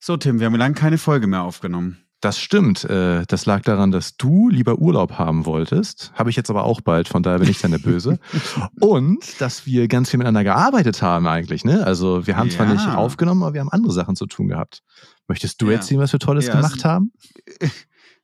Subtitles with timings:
[0.00, 1.98] So, Tim, wir haben lange keine Folge mehr aufgenommen.
[2.20, 2.84] Das stimmt.
[2.84, 6.12] Äh, das lag daran, dass du lieber Urlaub haben wolltest.
[6.14, 8.18] Habe ich jetzt aber auch bald, von daher bin ich dann der Böse.
[8.80, 11.64] Und dass wir ganz viel miteinander gearbeitet haben eigentlich.
[11.64, 11.86] Ne?
[11.86, 12.56] Also wir haben ja.
[12.56, 14.82] zwar nicht aufgenommen, aber wir haben andere Sachen zu tun gehabt.
[15.28, 15.74] Möchtest du ja.
[15.74, 17.12] erzählen, was wir Tolles ja, gemacht haben?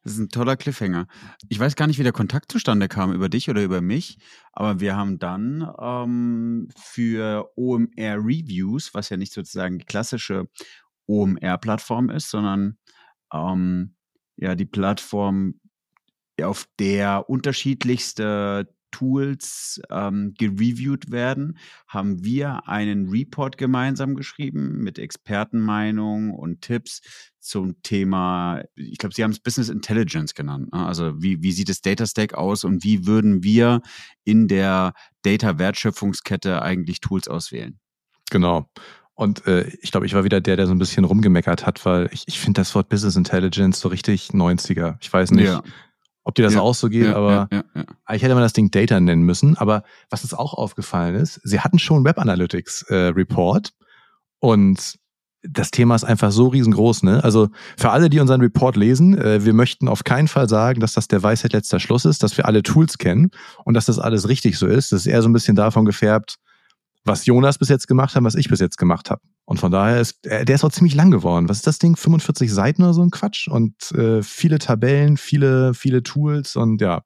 [0.05, 1.07] Das ist ein toller Cliffhanger.
[1.49, 4.19] Ich weiß gar nicht, wie der Kontakt zustande kam, über dich oder über mich,
[4.53, 10.45] aber wir haben dann ähm, für OMR Reviews, was ja nicht sozusagen die klassische
[11.07, 12.79] OMR-Plattform ist, sondern
[13.33, 13.95] ähm,
[14.37, 15.61] ja die Plattform,
[16.43, 26.33] auf der unterschiedlichste Tools ähm, gereviewt werden, haben wir einen Report gemeinsam geschrieben mit Expertenmeinungen
[26.33, 27.01] und Tipps
[27.41, 30.73] zum Thema, ich glaube, Sie haben es Business Intelligence genannt.
[30.73, 30.87] Ne?
[30.87, 33.83] Also wie, wie sieht das Data Stack aus und wie würden wir
[34.23, 37.81] in der Data-Wertschöpfungskette eigentlich Tools auswählen?
[38.31, 38.71] Genau.
[39.15, 42.09] Und äh, ich glaube, ich war wieder der, der so ein bisschen rumgemeckert hat, weil
[42.13, 44.97] ich, ich finde das Wort Business Intelligence so richtig 90er.
[45.01, 45.63] Ich weiß nicht, ja.
[46.25, 46.61] ob dir das ja.
[46.61, 47.49] auch so geht, ja, aber
[48.13, 49.57] ich hätte mal das Ding Data nennen müssen.
[49.57, 53.73] Aber was uns auch aufgefallen ist, sie hatten schon Web Analytics äh, Report
[54.41, 54.99] und
[55.47, 57.23] das Thema ist einfach so riesengroß, ne?
[57.23, 60.95] Also für alle, die unseren Report lesen, äh, wir möchten auf keinen Fall sagen, dass
[60.95, 63.31] das der Weisheit letzter Schluss ist, dass wir alle Tools kennen
[63.65, 64.91] und dass das alles richtig so ist.
[64.93, 66.37] Das ist eher so ein bisschen davon gefärbt,
[67.05, 69.21] was Jonas bis jetzt gemacht hat, was ich bis jetzt gemacht habe.
[69.45, 71.49] Und von daher ist, äh, der ist auch ziemlich lang geworden.
[71.49, 71.97] Was ist das Ding?
[71.97, 73.49] 45 Seiten oder so ein Quatsch?
[73.49, 77.03] Und äh, viele Tabellen, viele, viele Tools und ja.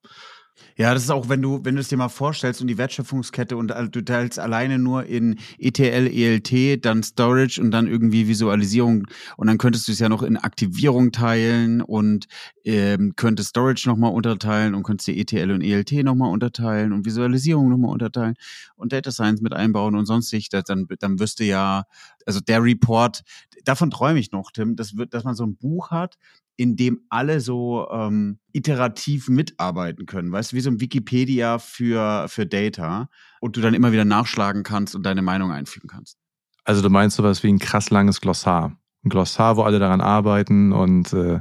[0.81, 3.57] Ja, das ist auch, wenn du, wenn du es dir mal vorstellst und die Wertschöpfungskette
[3.57, 9.48] und du teilst alleine nur in ETL, ELT, dann Storage und dann irgendwie Visualisierung und
[9.48, 12.29] dann könntest du es ja noch in Aktivierung teilen und
[12.65, 17.69] ähm, könntest Storage nochmal unterteilen und könntest die ETL und ELT nochmal unterteilen und Visualisierung
[17.69, 18.37] nochmal unterteilen
[18.77, 21.87] und Data Science mit einbauen und sonstig, dann, dann wirst du ja,
[22.25, 23.23] also der Report,
[23.65, 26.19] davon träume ich noch, Tim, das wird, dass man so ein Buch hat,
[26.59, 30.33] in dem alle so ähm, iterativ mitarbeiten können.
[30.33, 33.08] Weißt du, wie so ein Wikipedia für, für Data
[33.41, 36.19] und du dann immer wieder nachschlagen kannst und deine Meinung einfügen kannst.
[36.64, 38.77] Also du meinst sowas wie ein krass langes Glossar.
[39.05, 41.39] Ein Glossar, wo alle daran arbeiten und äh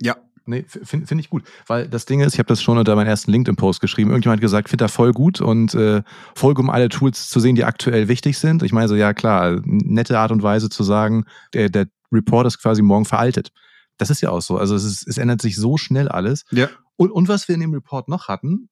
[0.00, 0.16] ja.
[0.46, 1.42] Nee, finde find ich gut.
[1.66, 4.10] Weil das Ding ist, ich habe das schon unter meinem ersten LinkedIn-Post geschrieben.
[4.10, 6.02] Irgendjemand hat gesagt, finde da voll gut und äh,
[6.36, 8.62] folge, um alle Tools zu sehen, die aktuell wichtig sind.
[8.62, 12.62] Ich meine so, ja klar, nette Art und Weise zu sagen, der, der Report ist
[12.62, 13.50] quasi morgen veraltet.
[13.98, 14.56] Das ist ja auch so.
[14.56, 16.44] Also es, ist, es ändert sich so schnell alles.
[16.50, 16.68] Ja.
[16.96, 18.68] Und, und was wir in dem Report noch hatten,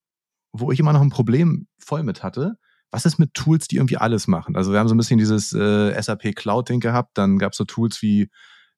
[0.53, 2.59] wo ich immer noch ein Problem voll mit hatte,
[2.91, 4.57] was ist mit Tools, die irgendwie alles machen?
[4.57, 7.65] Also wir haben so ein bisschen dieses äh, SAP Cloud-Ding gehabt, dann gab es so
[7.65, 8.31] Tools wie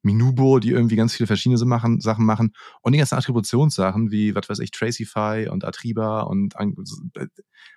[0.03, 4.49] Minubo, die irgendwie ganz viele verschiedene machen, Sachen machen und die ganzen Attributionssachen wie, was
[4.49, 6.55] weiß ich, Tracify und Atriba und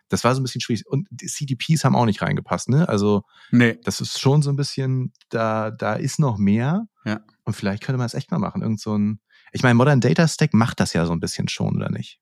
[0.08, 0.86] das war so ein bisschen schwierig.
[0.88, 2.88] Und die CDPs haben auch nicht reingepasst, ne?
[2.88, 3.80] Also nee.
[3.84, 6.86] das ist schon so ein bisschen, da, da ist noch mehr.
[7.06, 7.22] Ja.
[7.52, 8.62] Und vielleicht könnte man das echt mal machen.
[8.62, 9.20] Irgend so ein,
[9.52, 12.22] ich meine, Modern Data Stack macht das ja so ein bisschen schon, oder nicht?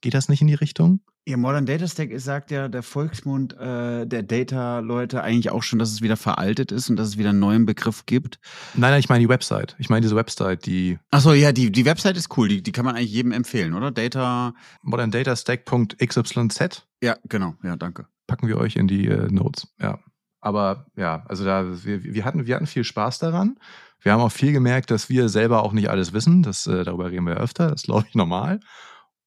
[0.00, 1.02] Geht das nicht in die Richtung?
[1.26, 5.92] Ja, Modern Data Stack sagt ja der Volksmund äh, der Data-Leute eigentlich auch schon, dass
[5.92, 8.40] es wieder veraltet ist und dass es wieder einen neuen Begriff gibt.
[8.72, 9.76] Nein, nein, ich meine die Website.
[9.78, 10.98] Ich meine diese Website, die.
[11.10, 12.48] Achso, ja, die, die Website ist cool.
[12.48, 13.90] Die, die kann man eigentlich jedem empfehlen, oder?
[13.90, 14.54] Data.
[14.80, 16.86] moderndatastack.xyz.
[17.02, 17.54] Ja, genau.
[17.62, 18.06] Ja, danke.
[18.26, 19.68] Packen wir euch in die äh, Notes.
[19.78, 19.98] Ja.
[20.40, 23.58] Aber ja, also da, wir, wir, hatten, wir hatten viel Spaß daran.
[24.02, 26.42] Wir haben auch viel gemerkt, dass wir selber auch nicht alles wissen.
[26.42, 27.70] Das, äh, darüber reden wir öfter.
[27.70, 28.60] Das ist, glaube ich, normal.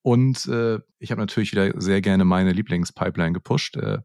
[0.02, 4.00] Und äh, ich habe natürlich wieder sehr gerne meine Lieblingspipeline gepusht äh,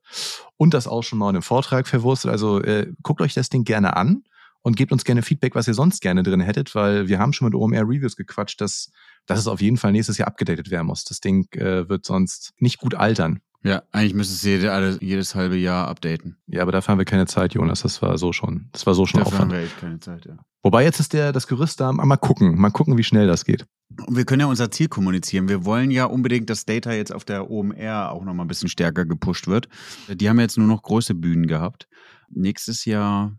[0.56, 2.30] und das auch schon mal in einem Vortrag verwurstet.
[2.30, 4.22] Also äh, guckt euch das Ding gerne an
[4.62, 7.46] und gebt uns gerne Feedback, was ihr sonst gerne drin hättet, weil wir haben schon
[7.46, 8.92] mit OMR Reviews gequatscht, dass,
[9.26, 11.04] dass es auf jeden Fall nächstes Jahr abgedatet werden muss.
[11.04, 13.40] Das Ding äh, wird sonst nicht gut altern.
[13.64, 16.36] Ja, eigentlich müsste es jede, alle, jedes halbe Jahr updaten.
[16.46, 17.82] Ja, aber dafür haben wir keine Zeit, Jonas.
[17.82, 19.52] Das war so schon, das war so schon dafür Aufwand.
[19.52, 20.38] haben wir echt keine Zeit, ja.
[20.62, 23.66] Wobei jetzt ist der, das Gerüst da, mal gucken, mal gucken, wie schnell das geht.
[24.06, 25.48] Und wir können ja unser Ziel kommunizieren.
[25.48, 29.06] Wir wollen ja unbedingt, dass Data jetzt auf der OMR auch nochmal ein bisschen stärker
[29.06, 29.68] gepusht wird.
[30.08, 31.88] Die haben jetzt nur noch große Bühnen gehabt.
[32.30, 33.32] Nächstes Jahr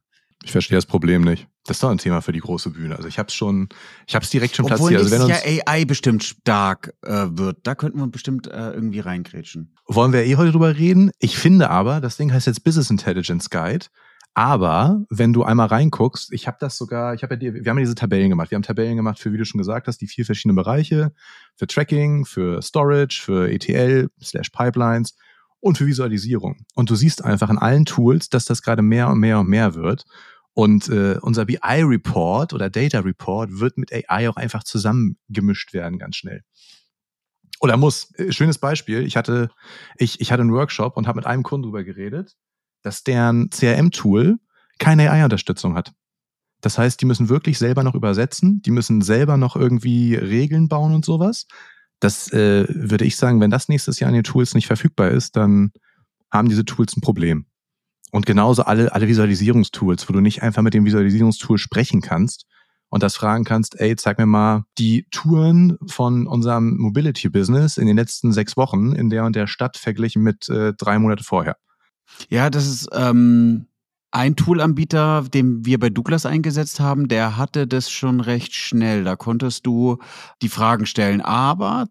[0.43, 1.47] ich verstehe das Problem nicht.
[1.69, 2.95] Das ist doch ein Thema für die große Bühne.
[2.95, 3.69] Also ich habe es schon,
[4.07, 5.01] ich habe es direkt schon Obwohl platziert.
[5.01, 9.01] Also wenn uns ja AI bestimmt stark äh, wird, da könnten wir bestimmt äh, irgendwie
[9.01, 9.75] reingrätschen.
[9.85, 11.11] Wollen wir eh heute drüber reden?
[11.19, 13.85] Ich finde aber, das Ding heißt jetzt Business Intelligence Guide.
[14.33, 17.83] Aber wenn du einmal reinguckst, ich habe das sogar, ich habe ja, wir haben ja
[17.83, 18.49] diese Tabellen gemacht.
[18.49, 21.11] Wir haben Tabellen gemacht für, wie du schon gesagt hast, die vier verschiedenen Bereiche:
[21.55, 25.15] für Tracking, für Storage, für ETL slash Pipelines
[25.59, 26.65] und für Visualisierung.
[26.73, 29.75] Und du siehst einfach in allen Tools, dass das gerade mehr und mehr und mehr
[29.75, 30.05] wird.
[30.59, 36.17] Und äh, unser BI-Report oder Data Report wird mit AI auch einfach zusammengemischt werden, ganz
[36.17, 36.43] schnell.
[37.61, 38.13] Oder muss.
[38.15, 39.05] Äh, schönes Beispiel.
[39.05, 39.51] Ich hatte,
[39.95, 42.35] ich, ich hatte einen Workshop und habe mit einem Kunden darüber geredet,
[42.81, 44.37] dass deren CRM-Tool
[44.79, 45.93] keine AI-Unterstützung hat.
[46.59, 50.93] Das heißt, die müssen wirklich selber noch übersetzen, die müssen selber noch irgendwie Regeln bauen
[50.93, 51.47] und sowas.
[52.01, 55.37] Das äh, würde ich sagen, wenn das nächstes Jahr in den Tools nicht verfügbar ist,
[55.37, 55.71] dann
[56.29, 57.45] haben diese Tools ein Problem.
[58.11, 62.45] Und genauso alle, alle Visualisierungstools, wo du nicht einfach mit dem Visualisierungstool sprechen kannst
[62.89, 67.97] und das fragen kannst, ey, zeig mir mal die Touren von unserem Mobility-Business in den
[67.97, 71.55] letzten sechs Wochen in der und der Stadt verglichen mit äh, drei Monate vorher.
[72.29, 73.67] Ja, das ist ähm,
[74.11, 79.03] ein Toolanbieter, den wir bei Douglas eingesetzt haben, der hatte das schon recht schnell.
[79.03, 79.99] Da konntest du
[80.41, 81.21] die Fragen stellen.
[81.21, 81.87] Aber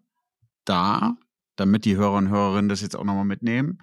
[0.65, 1.15] da,
[1.55, 3.79] damit die Hörer und Hörerinnen das jetzt auch nochmal mitnehmen,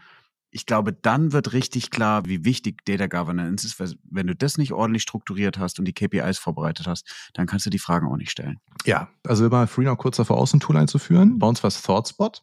[0.56, 3.99] ich glaube, dann wird richtig klar, wie wichtig Data Governance ist.
[4.11, 7.70] Wenn du das nicht ordentlich strukturiert hast und die KPIs vorbereitet hast, dann kannst du
[7.70, 8.58] die Fragen auch nicht stellen.
[8.87, 11.38] Ja, also wir waren Free kurz davor aus, ein Tool einzuführen.
[11.38, 12.43] Bei uns war es ThoughtSpot.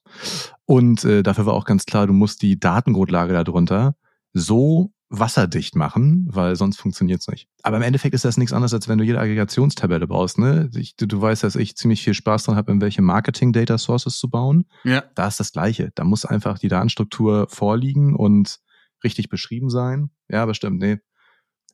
[0.65, 3.95] Und äh, dafür war auch ganz klar, du musst die Datengrundlage darunter
[4.31, 7.47] so wasserdicht machen, weil sonst funktioniert's nicht.
[7.61, 10.39] Aber im Endeffekt ist das nichts anderes, als wenn du jede Aggregationstabelle baust.
[10.39, 10.71] Ne?
[10.75, 14.29] Ich, du, du weißt, dass ich ziemlich viel Spaß dran habe, in welche Marketing-Data-Sources zu
[14.29, 14.65] bauen.
[14.83, 15.03] Ja.
[15.13, 15.91] Da ist das Gleiche.
[15.93, 18.59] Da muss einfach die Datenstruktur vorliegen und
[19.03, 20.09] richtig beschrieben sein.
[20.29, 20.81] Ja, bestimmt.
[20.81, 20.97] Nee.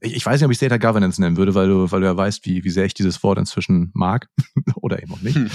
[0.02, 2.18] Ich, ich weiß nicht, ob ich Data Governance nennen würde, weil du, weil du ja
[2.18, 4.28] weißt, wie, wie sehr ich dieses Wort inzwischen mag.
[4.76, 5.40] Oder eben auch nicht.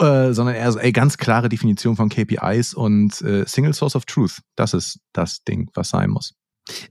[0.00, 4.06] Äh, sondern eher so, ey, ganz klare Definition von KPIs und äh, Single Source of
[4.06, 4.40] Truth.
[4.56, 6.39] Das ist das Ding, was sein muss.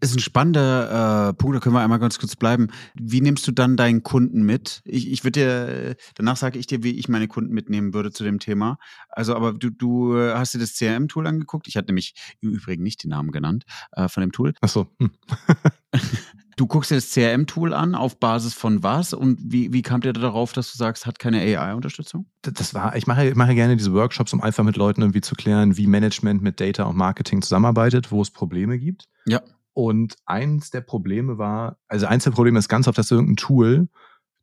[0.01, 2.67] Ist ein spannender äh, Punkt, da können wir einmal ganz kurz bleiben.
[2.95, 4.81] Wie nimmst du dann deinen Kunden mit?
[4.85, 8.23] Ich, ich würde dir, danach sage ich dir, wie ich meine Kunden mitnehmen würde zu
[8.23, 8.77] dem Thema.
[9.09, 11.67] Also, aber du, du hast dir das CRM-Tool angeguckt.
[11.67, 13.63] Ich hatte nämlich im Übrigen nicht den Namen genannt
[13.93, 14.53] äh, von dem Tool.
[14.61, 14.87] Ach so.
[14.99, 15.11] Hm.
[16.59, 19.13] du guckst dir das CRM-Tool an, auf Basis von was?
[19.13, 22.25] Und wie, wie kam dir darauf, dass du sagst, hat keine AI-Unterstützung?
[22.41, 25.35] Das war, ich mache, ich mache gerne diese Workshops, um einfach mit Leuten irgendwie zu
[25.35, 29.05] klären, wie Management mit Data und Marketing zusammenarbeitet, wo es Probleme gibt.
[29.25, 29.41] Ja.
[29.79, 33.87] Und eins der Probleme war, also eins der Probleme ist ganz oft, dass irgendein Tool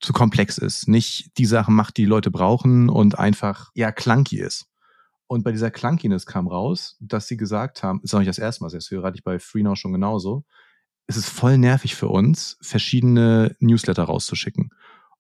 [0.01, 4.65] zu komplex ist, nicht die Sachen macht, die, Leute brauchen und einfach ja clunky ist.
[5.27, 8.65] Und bei dieser Clunkiness kam raus, dass sie gesagt haben, ist auch nicht das erste
[8.65, 10.47] Mal, das höre ich bei FreeNow schon genauso,
[11.07, 14.71] es ist voll nervig für uns, verschiedene Newsletter rauszuschicken.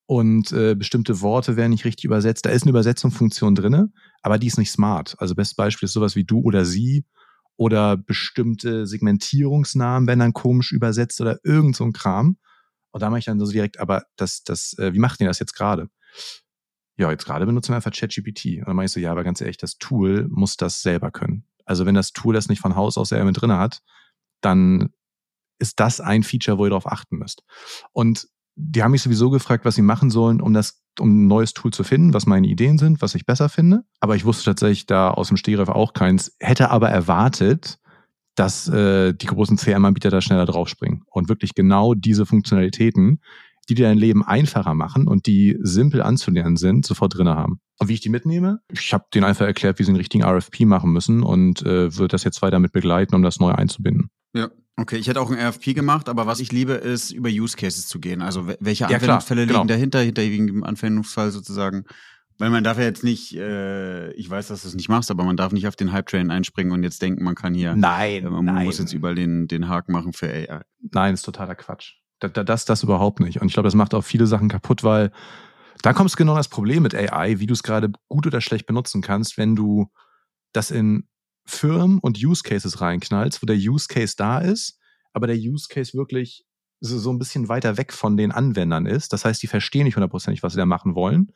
[0.07, 2.47] Und äh, bestimmte Worte werden nicht richtig übersetzt.
[2.47, 3.93] Da ist eine Übersetzungsfunktion drinne,
[4.23, 5.15] aber die ist nicht smart.
[5.19, 7.05] Also bestes Beispiel ist sowas wie du oder sie
[7.57, 12.39] oder bestimmte Segmentierungsnamen werden dann komisch übersetzt oder irgend so ein Kram.
[12.91, 15.39] Und da mache ich dann so direkt, aber das, das, äh, wie macht ihr das
[15.39, 15.89] jetzt gerade?
[16.99, 18.59] Ja, jetzt gerade benutzen wir einfach ChatGPT.
[18.59, 21.45] Und dann mache ich so, ja, aber ganz ehrlich, das Tool muss das selber können.
[21.65, 23.83] Also wenn das Tool das nicht von Haus aus selber mit drin hat,
[24.41, 24.91] dann
[25.59, 27.43] ist das ein Feature, wo ihr darauf achten müsst.
[27.93, 31.53] Und die haben mich sowieso gefragt, was sie machen sollen, um das, um ein neues
[31.53, 33.85] Tool zu finden, was meine Ideen sind, was ich besser finde.
[34.01, 37.79] Aber ich wusste tatsächlich da aus dem Stehgreif auch keins, hätte aber erwartet,
[38.35, 43.21] dass äh, die großen CRM-Anbieter da schneller draufspringen und wirklich genau diese Funktionalitäten,
[43.69, 47.61] die dir dein Leben einfacher machen und die simpel anzulernen sind, sofort drinne haben.
[47.79, 48.61] Und wie ich die mitnehme?
[48.71, 52.09] Ich habe denen einfach erklärt, wie sie einen richtigen RFP machen müssen und äh, würde
[52.09, 54.11] das jetzt weiter mit begleiten, um das neu einzubinden.
[54.35, 57.57] Ja, Okay, ich hätte auch ein RFP gemacht, aber was ich liebe, ist über Use
[57.57, 58.21] Cases zu gehen.
[58.21, 59.75] Also welche Anwendungsfälle ja, klar, liegen genau.
[59.79, 61.85] dahinter, hinter jedem Anwendungsfall sozusagen.
[62.39, 65.25] Weil man darf ja jetzt nicht, äh, ich weiß, dass du es nicht machst, aber
[65.25, 68.31] man darf nicht auf den Hype-Train einspringen und jetzt denken, man kann hier, nein, äh,
[68.31, 68.67] man nein.
[68.67, 70.61] muss jetzt überall den, den Haken machen für AI.
[70.93, 71.95] Nein, ist totaler Quatsch.
[72.19, 73.41] Das, das, das überhaupt nicht.
[73.41, 75.11] Und ich glaube, das macht auch viele Sachen kaputt, weil
[75.83, 78.67] da kommt es genau das Problem mit AI, wie du es gerade gut oder schlecht
[78.67, 79.91] benutzen kannst, wenn du
[80.53, 81.09] das in
[81.47, 84.79] Firmen und Use Cases reinknallst, wo der Use Case da ist,
[85.13, 86.45] aber der Use Case wirklich
[86.81, 89.13] so, so ein bisschen weiter weg von den Anwendern ist.
[89.13, 91.33] Das heißt, die verstehen nicht hundertprozentig, was sie da machen wollen.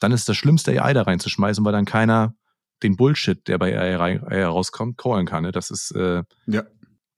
[0.00, 2.34] Dann ist das Schlimmste, AI da reinzuschmeißen, weil dann keiner
[2.82, 5.44] den Bullshit, der bei AI, AI rauskommt, callen kann.
[5.44, 5.52] Ne?
[5.52, 6.64] Das ist äh, ja.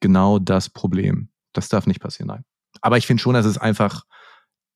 [0.01, 1.31] genau das Problem.
[1.53, 2.45] Das darf nicht passieren, nein.
[2.81, 4.05] Aber ich finde schon, dass es einfach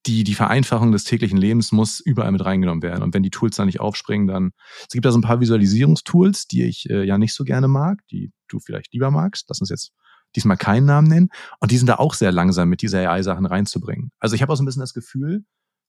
[0.07, 3.03] die, die Vereinfachung des täglichen Lebens muss überall mit reingenommen werden.
[3.03, 6.47] Und wenn die Tools da nicht aufspringen, dann es gibt da so ein paar Visualisierungstools,
[6.47, 9.47] die ich äh, ja nicht so gerne mag, die du vielleicht lieber magst.
[9.49, 9.93] Lass uns jetzt
[10.37, 11.29] diesmal keinen Namen nennen.
[11.61, 14.11] Und die sind da auch sehr langsam mit dieser AI-Sachen reinzubringen.
[14.19, 15.45] Also ich habe auch so ein bisschen das Gefühl,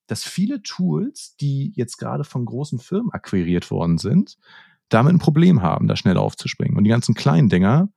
[0.08, 4.38] dass viele Tools, die jetzt gerade von großen Firmen akquiriert worden sind,
[4.89, 6.78] damit ein Problem haben, da schnell aufzuspringen.
[6.78, 7.89] Und die ganzen kleinen Dinger,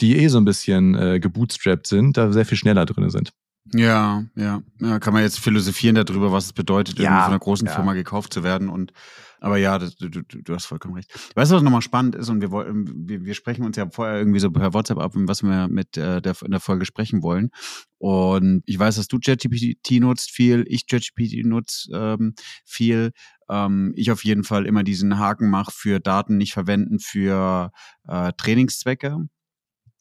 [0.00, 3.32] die eh so ein bisschen äh, gebootstrapped sind, da sehr viel schneller drin sind.
[3.74, 7.38] Ja, ja, ja, kann man jetzt philosophieren darüber, was es bedeutet, ja, irgendwie von einer
[7.38, 7.74] großen ja.
[7.74, 8.68] Firma gekauft zu werden.
[8.68, 8.92] Und
[9.40, 11.12] aber ja, das, du, du, du hast vollkommen recht.
[11.34, 12.28] Weißt du, was nochmal spannend ist?
[12.28, 15.68] Und wir, wir, wir sprechen uns ja vorher irgendwie so per WhatsApp ab, was wir
[15.68, 17.50] mit äh, der, in der Folge sprechen wollen.
[17.98, 22.34] Und ich weiß, dass du ChatGPT nutzt viel, ich ChatGPT nutze ähm,
[22.64, 23.12] viel.
[23.48, 27.70] Ähm, ich auf jeden Fall immer diesen Haken mache für Daten nicht verwenden für
[28.08, 29.28] äh, Trainingszwecke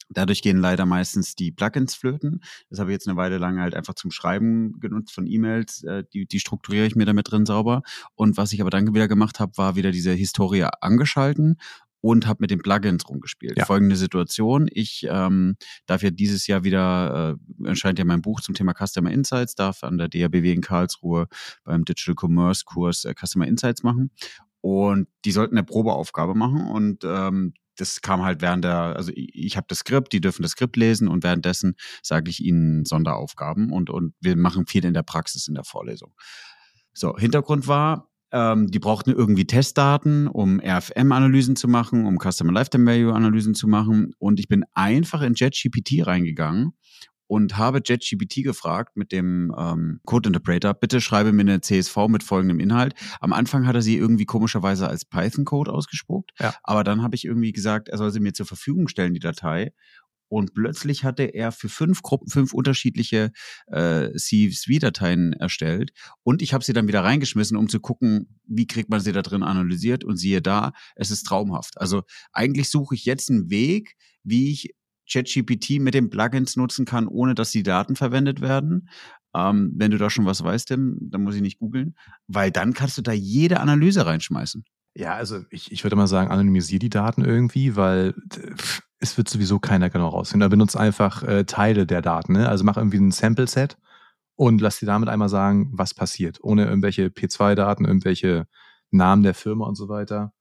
[0.10, 2.42] Dadurch gehen leider meistens die Plugins flöten.
[2.70, 5.84] Das habe ich jetzt eine Weile lang halt einfach zum Schreiben genutzt von E-Mails.
[5.84, 7.84] Äh, die, die strukturiere ich mir damit drin sauber.
[8.16, 11.58] Und was ich aber dann wieder gemacht habe, war wieder diese Historie angeschalten
[12.02, 13.58] und habe mit den Plugins rumgespielt.
[13.58, 13.66] Ja.
[13.66, 18.56] Folgende Situation, ich ähm, darf ja dieses Jahr wieder, äh, erscheint ja mein Buch zum
[18.56, 21.28] Thema Customer Insights, darf an der DABW in Karlsruhe
[21.64, 24.12] beim Digital Commerce Kurs äh, Customer Insights machen.
[24.62, 29.30] Und die sollten eine Probeaufgabe machen und ähm, das kam halt während der, also ich,
[29.34, 33.72] ich habe das Skript, die dürfen das Skript lesen und währenddessen sage ich ihnen Sonderaufgaben
[33.72, 36.14] und, und wir machen viel in der Praxis in der Vorlesung.
[36.94, 42.90] So, Hintergrund war, ähm, die brauchten irgendwie Testdaten, um RFM-Analysen zu machen, um Customer Lifetime
[42.92, 44.14] Value-Analysen zu machen.
[44.18, 46.74] Und ich bin einfach in JetGPT reingegangen
[47.28, 52.24] und habe JetGPT gefragt mit dem ähm, Code Interpreter, bitte schreibe mir eine CSV mit
[52.24, 52.94] folgendem Inhalt.
[53.20, 56.54] Am Anfang hat er sie irgendwie komischerweise als Python-Code ausgespuckt, ja.
[56.64, 59.74] aber dann habe ich irgendwie gesagt, er soll sie mir zur Verfügung stellen, die Datei.
[60.30, 63.32] Und plötzlich hatte er für fünf Gruppen, fünf unterschiedliche
[63.68, 65.92] äh, CSV-Dateien erstellt.
[66.24, 69.22] Und ich habe sie dann wieder reingeschmissen, um zu gucken, wie kriegt man sie da
[69.22, 70.04] drin analysiert.
[70.04, 71.80] Und siehe da, es ist traumhaft.
[71.80, 72.04] Also
[72.34, 74.76] eigentlich suche ich jetzt einen Weg, wie ich
[75.10, 78.90] ChatGPT mit den Plugins nutzen kann, ohne dass die Daten verwendet werden.
[79.36, 81.96] Ähm, wenn du da schon was weißt, Tim, dann muss ich nicht googeln,
[82.28, 84.64] weil dann kannst du da jede Analyse reinschmeißen.
[84.96, 88.16] Ja, also ich, ich würde mal sagen, anonymisier die Daten irgendwie, weil
[89.00, 90.42] es wird sowieso keiner genau rausfinden.
[90.42, 92.34] Da benutzt einfach äh, Teile der Daten.
[92.34, 92.50] Ne?
[92.50, 93.78] Also mach irgendwie ein Sample-Set
[94.36, 98.48] und lass dir damit einmal sagen, was passiert, ohne irgendwelche P2-Daten, irgendwelche
[98.90, 100.34] Namen der Firma und so weiter.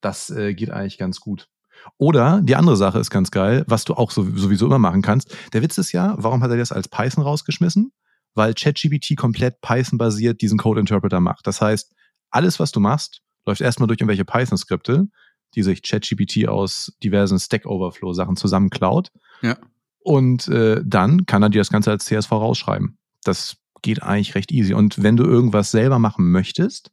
[0.00, 1.48] Das äh, geht eigentlich ganz gut.
[1.98, 5.36] Oder die andere Sache ist ganz geil, was du auch sowieso immer machen kannst.
[5.52, 7.92] Der Witz ist ja, warum hat er das als Python rausgeschmissen?
[8.34, 11.46] Weil ChatGPT komplett Python-basiert diesen Code-Interpreter macht.
[11.46, 11.94] Das heißt,
[12.30, 15.06] alles, was du machst, läuft erstmal durch irgendwelche Python-Skripte,
[15.54, 19.10] die sich ChatGPT aus diversen Stack Overflow-Sachen zusammenklaut.
[19.42, 19.56] Ja.
[20.00, 22.98] Und äh, dann kann er dir das Ganze als CSV rausschreiben.
[23.22, 24.74] Das geht eigentlich recht easy.
[24.74, 26.90] Und wenn du irgendwas selber machen möchtest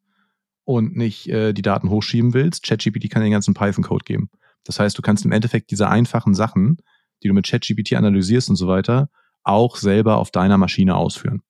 [0.64, 4.30] und nicht äh, die Daten hochschieben willst, ChatGPT kann dir den ganzen Python-Code geben.
[4.64, 6.78] Das heißt, du kannst im Endeffekt diese einfachen Sachen,
[7.24, 9.10] die du mit ChatGPT analysierst und so weiter,
[9.44, 11.42] auch selber auf deiner Maschine ausführen.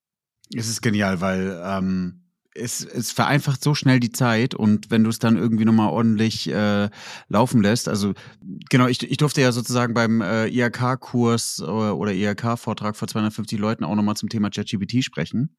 [0.53, 2.21] Es ist genial, weil ähm,
[2.53, 6.49] es, es vereinfacht so schnell die Zeit und wenn du es dann irgendwie nochmal ordentlich
[6.49, 6.89] äh,
[7.29, 8.13] laufen lässt, also
[8.69, 13.83] genau, ich, ich durfte ja sozusagen beim äh, IHK-Kurs oder, oder IHK-Vortrag vor 250 Leuten
[13.83, 15.55] auch nochmal zum Thema ChatGPT sprechen.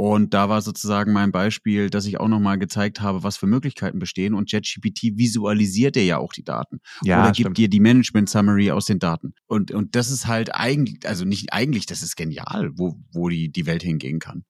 [0.00, 3.98] Und da war sozusagen mein Beispiel, dass ich auch nochmal gezeigt habe, was für Möglichkeiten
[3.98, 4.32] bestehen.
[4.32, 6.78] Und JetGPT visualisiert dir ja auch die Daten.
[7.02, 9.34] Ja, Oder gibt dir die Management Summary aus den Daten.
[9.48, 13.50] Und, und das ist halt eigentlich, also nicht eigentlich, das ist genial, wo, wo die,
[13.50, 14.44] die Welt hingehen kann.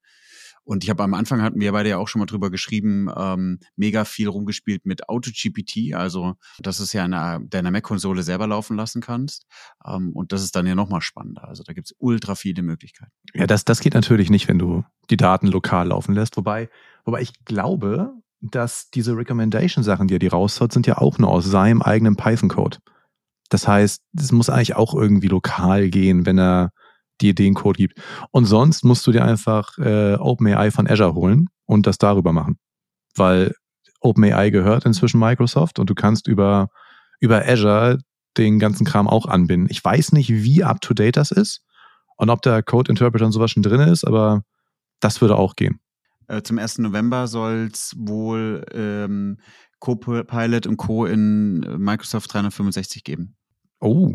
[0.69, 3.59] Und ich habe am Anfang hatten wir beide ja auch schon mal drüber geschrieben, ähm,
[3.77, 9.01] mega viel rumgespielt mit AutoGPT, also dass es ja in deiner Mac-Konsole selber laufen lassen
[9.01, 9.47] kannst.
[9.87, 11.49] Ähm, und das ist dann ja nochmal spannender.
[11.49, 13.13] Also da gibt's ultra viele Möglichkeiten.
[13.33, 16.37] Ja, das, das geht natürlich nicht, wenn du die Daten lokal laufen lässt.
[16.37, 16.69] Wobei,
[17.07, 21.47] wobei ich glaube, dass diese Recommendation-Sachen, die er die raushaut, sind ja auch nur aus
[21.47, 22.77] seinem eigenen Python-Code.
[23.49, 26.73] Das heißt, es muss eigentlich auch irgendwie lokal gehen, wenn er
[27.21, 28.01] die den Code gibt.
[28.31, 32.59] Und sonst musst du dir einfach äh, OpenAI von Azure holen und das darüber machen.
[33.15, 33.55] Weil
[34.01, 36.69] OpenAI gehört inzwischen Microsoft und du kannst über,
[37.21, 37.99] über Azure
[38.37, 39.69] den ganzen Kram auch anbinden.
[39.71, 41.63] Ich weiß nicht, wie up-to-date das ist
[42.17, 44.43] und ob der Code Interpreter und sowas schon drin ist, aber
[45.01, 45.81] das würde auch gehen.
[46.29, 46.79] Äh, zum 1.
[46.79, 49.39] November soll es wohl ähm,
[49.81, 51.07] Copilot und Co.
[51.07, 53.37] in Microsoft 365 geben.
[53.81, 54.13] Oh,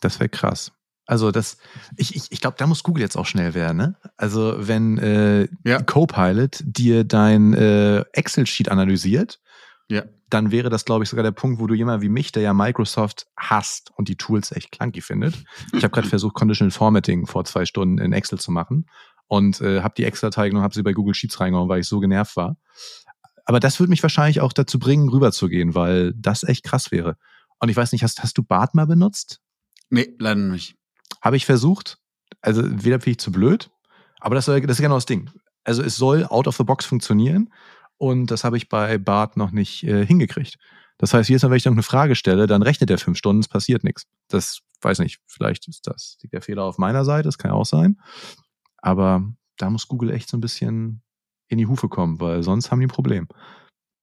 [0.00, 0.72] das wäre krass.
[1.06, 1.56] Also das,
[1.96, 3.76] ich, ich, ich glaube, da muss Google jetzt auch schnell werden.
[3.76, 3.96] Ne?
[4.16, 5.80] Also wenn äh, ja.
[5.80, 9.40] Copilot dir dein äh, Excel-Sheet analysiert,
[9.88, 10.02] ja.
[10.28, 12.52] dann wäre das, glaube ich, sogar der Punkt, wo du jemand wie mich, der ja
[12.52, 15.44] Microsoft hasst und die Tools echt clunky findet.
[15.72, 18.86] Ich habe gerade versucht, Conditional Formatting vor zwei Stunden in Excel zu machen
[19.28, 22.00] und äh, habe die Excel-Datei genommen, habe sie bei Google Sheets reingehauen, weil ich so
[22.00, 22.56] genervt war.
[23.44, 27.16] Aber das würde mich wahrscheinlich auch dazu bringen, rüberzugehen, weil das echt krass wäre.
[27.60, 29.40] Und ich weiß nicht, hast, hast du Bart mal benutzt?
[29.88, 30.76] Nee, leider nicht.
[31.26, 31.98] Habe ich versucht.
[32.40, 33.68] Also weder bin ich zu blöd,
[34.20, 35.28] aber das, das ist genau das Ding.
[35.64, 37.52] Also es soll out of the box funktionieren
[37.96, 40.56] und das habe ich bei Bart noch nicht äh, hingekriegt.
[40.98, 43.40] Das heißt, jedes Mal, wenn ich dann eine Frage stelle, dann rechnet er fünf Stunden,
[43.40, 44.04] es passiert nichts.
[44.28, 47.56] Das weiß nicht, vielleicht ist das liegt der Fehler auf meiner Seite, das kann ja
[47.56, 48.00] auch sein.
[48.76, 49.24] Aber
[49.56, 51.02] da muss Google echt so ein bisschen
[51.48, 53.26] in die Hufe kommen, weil sonst haben die ein Problem.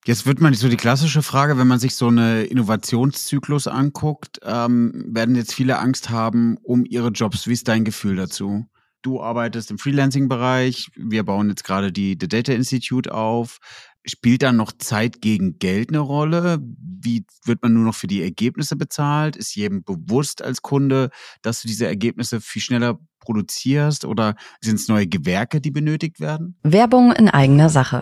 [0.06, 5.06] Jetzt wird man so die klassische Frage, wenn man sich so eine Innovationszyklus anguckt, ähm,
[5.08, 7.48] werden jetzt viele Angst haben um ihre Jobs.
[7.48, 8.66] Wie ist dein Gefühl dazu?
[9.04, 13.60] du arbeitest im Freelancing-Bereich, wir bauen jetzt gerade die The Data Institute auf.
[14.06, 16.60] Spielt dann noch Zeit gegen Geld eine Rolle?
[16.62, 19.38] Wie wird man nur noch für die Ergebnisse bezahlt?
[19.38, 21.10] Ist jedem bewusst als Kunde,
[21.42, 26.58] dass du diese Ergebnisse viel schneller produzierst oder sind es neue Gewerke, die benötigt werden?
[26.64, 28.02] Werbung in eigener Sache.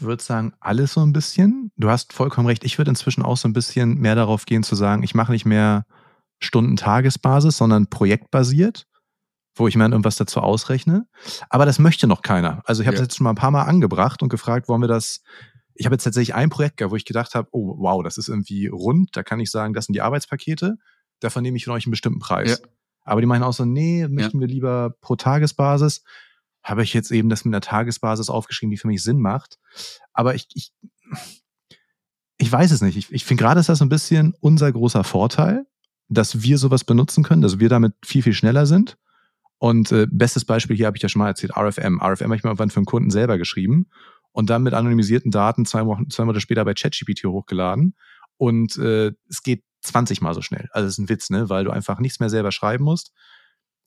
[0.00, 1.70] würde sagen, alles so ein bisschen.
[1.76, 2.64] Du hast vollkommen recht.
[2.64, 5.44] Ich würde inzwischen auch so ein bisschen mehr darauf gehen zu sagen, ich mache nicht
[5.44, 5.86] mehr
[6.40, 8.86] Stunden-Tagesbasis, sondern projektbasiert,
[9.54, 11.06] wo ich mir dann irgendwas dazu ausrechne.
[11.48, 12.62] Aber das möchte noch keiner.
[12.66, 13.00] Also ich habe ja.
[13.00, 15.22] das jetzt schon mal ein paar Mal angebracht und gefragt, wollen wir das
[15.74, 18.28] ich habe jetzt tatsächlich ein Projekt gehabt, wo ich gedacht habe, oh wow, das ist
[18.28, 20.76] irgendwie rund, da kann ich sagen, das sind die Arbeitspakete,
[21.20, 22.62] davon nehme ich von euch einen bestimmten Preis.
[22.62, 22.68] Ja.
[23.02, 24.40] Aber die meinen auch so, nee, möchten ja.
[24.40, 26.02] wir lieber pro Tagesbasis
[26.64, 29.58] habe ich jetzt eben das mit einer Tagesbasis aufgeschrieben, die für mich Sinn macht.
[30.12, 30.72] Aber ich, ich,
[32.38, 32.96] ich weiß es nicht.
[32.96, 35.66] Ich, ich finde gerade ist das ein bisschen unser großer Vorteil,
[36.08, 38.96] dass wir sowas benutzen können, dass wir damit viel, viel schneller sind.
[39.58, 42.00] Und äh, bestes Beispiel hier habe ich ja schon mal erzählt, RFM.
[42.00, 43.88] RFM habe ich mal irgendwann für einen Kunden selber geschrieben
[44.32, 47.94] und dann mit anonymisierten Daten zwei, Wochen, zwei Monate später bei ChatGPT hochgeladen.
[48.36, 50.68] Und äh, es geht 20 mal so schnell.
[50.72, 51.50] Also das ist ein Witz, ne?
[51.50, 53.12] Weil du einfach nichts mehr selber schreiben musst,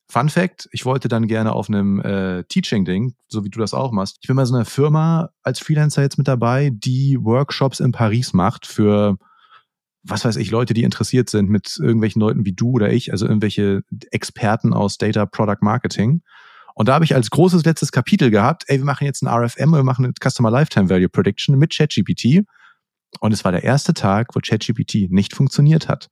[0.10, 3.92] Fun Fact, ich wollte dann gerne auf einem äh, Teaching-Ding, so wie du das auch
[3.92, 4.18] machst.
[4.22, 8.32] Ich bin bei so einer Firma als Freelancer jetzt mit dabei, die Workshops in Paris
[8.32, 9.18] macht für,
[10.04, 13.26] was weiß ich, Leute, die interessiert sind mit irgendwelchen Leuten wie du oder ich, also
[13.26, 16.22] irgendwelche Experten aus Data Product Marketing.
[16.74, 19.72] Und da habe ich als großes letztes Kapitel gehabt, ey, wir machen jetzt ein RFM,
[19.72, 22.46] wir machen eine Customer Lifetime Value Prediction mit ChatGPT.
[23.20, 26.10] Und es war der erste Tag, wo ChatGPT nicht funktioniert hat.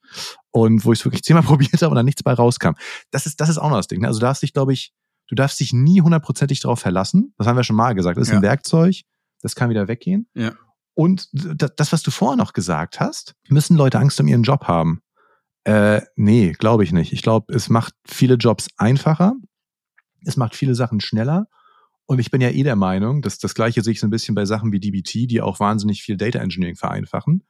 [0.52, 2.74] Und wo ich es wirklich zehnmal probiert habe und dann nichts bei rauskam.
[3.12, 4.02] Das ist, das ist auch noch das Ding.
[4.02, 4.08] Ne?
[4.08, 4.94] Also du darfst dich, glaube ich,
[5.28, 7.34] du darfst dich nie hundertprozentig darauf verlassen.
[7.38, 8.18] Das haben wir schon mal gesagt.
[8.18, 8.38] Das ist ja.
[8.38, 9.02] ein Werkzeug,
[9.42, 10.28] das kann wieder weggehen.
[10.34, 10.54] Ja.
[10.94, 15.02] Und das, was du vorher noch gesagt hast, müssen Leute Angst um ihren Job haben.
[15.66, 17.12] Äh, nee, glaube ich nicht.
[17.12, 19.34] Ich glaube, es macht viele Jobs einfacher.
[20.24, 21.48] Es macht viele Sachen schneller.
[22.08, 24.36] Und ich bin ja eh der Meinung, dass das Gleiche sehe ich so ein bisschen
[24.36, 27.44] bei Sachen wie DBT, die auch wahnsinnig viel Data Engineering vereinfachen.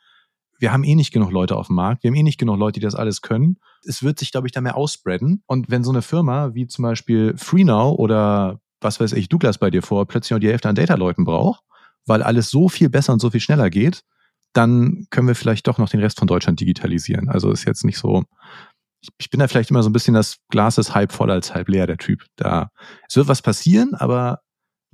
[0.57, 2.79] Wir haben eh nicht genug Leute auf dem Markt, wir haben eh nicht genug Leute,
[2.79, 3.57] die das alles können.
[3.83, 5.43] Es wird sich, glaube ich, da mehr ausspreaden.
[5.47, 9.69] Und wenn so eine Firma wie zum Beispiel FreeNow oder was weiß ich, Douglas bei
[9.69, 11.61] dir vor, plötzlich noch die Hälfte an Data-Leuten braucht,
[12.05, 14.03] weil alles so viel besser und so viel schneller geht,
[14.53, 17.27] dann können wir vielleicht doch noch den Rest von Deutschland digitalisieren.
[17.27, 18.23] Also ist jetzt nicht so,
[19.17, 21.67] ich, bin da vielleicht immer so ein bisschen das Glas ist halb voll als halb
[21.67, 22.23] leer, der Typ.
[22.37, 22.71] Da,
[23.09, 24.39] es wird was passieren, aber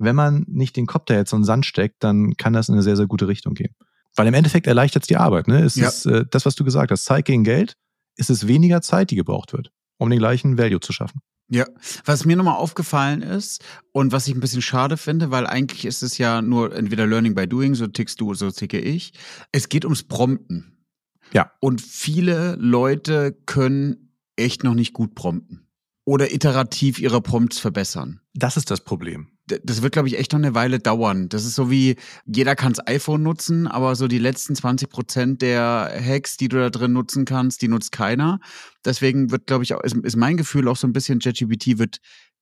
[0.02, 2.74] wenn man nicht den Kopf da jetzt in den Sand steckt, dann kann das in
[2.74, 3.74] eine sehr, sehr gute Richtung gehen.
[4.14, 5.48] Weil im Endeffekt erleichtert es die Arbeit.
[5.48, 5.62] Ne?
[5.62, 5.88] Es ja.
[5.88, 7.76] ist äh, das, was du gesagt hast, Zeit gegen Geld,
[8.16, 11.20] ist es weniger Zeit, die gebraucht wird, um den gleichen Value zu schaffen.
[11.48, 11.66] Ja,
[12.04, 13.62] was mir nochmal aufgefallen ist
[13.92, 17.34] und was ich ein bisschen schade finde, weil eigentlich ist es ja nur entweder Learning
[17.34, 19.12] by Doing, so tickst du, so ticke ich.
[19.50, 20.86] Es geht ums Prompten.
[21.32, 21.52] Ja.
[21.60, 25.66] Und viele Leute können echt noch nicht gut prompten
[26.04, 28.20] oder iterativ ihre Prompts verbessern.
[28.34, 31.28] Das ist das Problem das wird, glaube ich, echt noch eine Weile dauern.
[31.28, 35.42] Das ist so wie, jeder kann das iPhone nutzen, aber so die letzten 20 Prozent
[35.42, 38.40] der Hacks, die du da drin nutzen kannst, die nutzt keiner.
[38.84, 41.98] Deswegen wird, glaube ich, auch, ist, ist mein Gefühl auch so ein bisschen, ChatGPT wird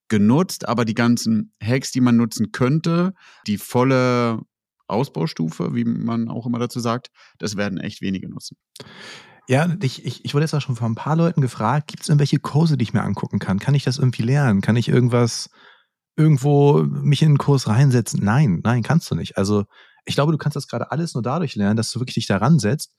[0.08, 3.14] genutzt, aber die ganzen Hacks, die man nutzen könnte,
[3.46, 4.40] die volle
[4.88, 8.56] Ausbaustufe, wie man auch immer dazu sagt, das werden echt wenige nutzen.
[9.50, 12.08] Ja, ich, ich, ich wurde jetzt auch schon von ein paar Leuten gefragt, gibt es
[12.08, 13.58] irgendwelche Kurse, die ich mir angucken kann?
[13.58, 14.60] Kann ich das irgendwie lernen?
[14.60, 15.50] Kann ich irgendwas
[16.16, 18.20] irgendwo mich in einen Kurs reinsetzen.
[18.22, 19.38] Nein, nein, kannst du nicht.
[19.38, 19.64] Also
[20.04, 22.60] ich glaube, du kannst das gerade alles nur dadurch lernen, dass du wirklich dich daran
[22.60, 22.94] setzt,